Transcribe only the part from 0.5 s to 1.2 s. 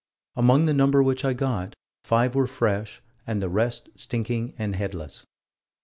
the number